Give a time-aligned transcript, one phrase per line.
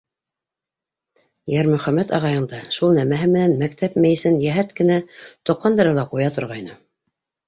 [1.55, 4.97] —Йәрмөхәмәт ағайың да шул нәмәһе менән мәктәп мейесен йәһәт кенә
[5.51, 6.75] тоҡандыра ла ҡуя торғайны.